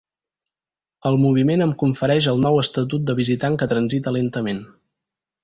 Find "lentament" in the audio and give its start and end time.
4.19-4.65